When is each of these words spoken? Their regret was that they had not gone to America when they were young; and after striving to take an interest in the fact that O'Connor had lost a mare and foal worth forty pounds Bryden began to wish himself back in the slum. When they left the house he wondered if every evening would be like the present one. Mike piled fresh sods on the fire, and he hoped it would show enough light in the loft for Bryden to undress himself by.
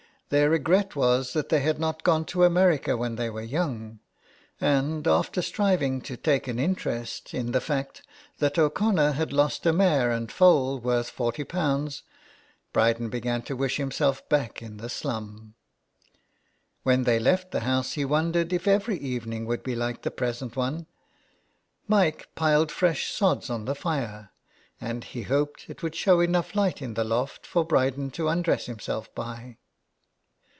Their 0.31 0.49
regret 0.49 0.95
was 0.95 1.33
that 1.33 1.49
they 1.49 1.59
had 1.59 1.77
not 1.77 2.05
gone 2.05 2.23
to 2.27 2.45
America 2.45 2.95
when 2.95 3.17
they 3.17 3.29
were 3.29 3.41
young; 3.41 3.99
and 4.61 5.05
after 5.05 5.41
striving 5.41 5.99
to 6.03 6.15
take 6.15 6.47
an 6.47 6.57
interest 6.57 7.33
in 7.33 7.51
the 7.51 7.59
fact 7.59 8.01
that 8.37 8.57
O'Connor 8.57 9.11
had 9.11 9.33
lost 9.33 9.65
a 9.65 9.73
mare 9.73 10.09
and 10.09 10.31
foal 10.31 10.79
worth 10.79 11.09
forty 11.09 11.43
pounds 11.43 12.03
Bryden 12.71 13.09
began 13.09 13.41
to 13.41 13.57
wish 13.57 13.75
himself 13.75 14.23
back 14.29 14.61
in 14.61 14.77
the 14.77 14.87
slum. 14.87 15.55
When 16.83 17.03
they 17.03 17.19
left 17.19 17.51
the 17.51 17.59
house 17.67 17.91
he 17.95 18.05
wondered 18.05 18.53
if 18.53 18.69
every 18.69 18.97
evening 18.99 19.45
would 19.47 19.63
be 19.63 19.75
like 19.75 20.03
the 20.03 20.11
present 20.11 20.55
one. 20.55 20.85
Mike 21.89 22.29
piled 22.35 22.71
fresh 22.71 23.11
sods 23.11 23.49
on 23.49 23.65
the 23.65 23.75
fire, 23.75 24.31
and 24.79 25.03
he 25.03 25.23
hoped 25.23 25.69
it 25.69 25.83
would 25.83 25.93
show 25.93 26.21
enough 26.21 26.55
light 26.55 26.81
in 26.81 26.93
the 26.93 27.03
loft 27.03 27.45
for 27.45 27.65
Bryden 27.65 28.09
to 28.11 28.29
undress 28.29 28.67
himself 28.67 29.13
by. 29.13 29.57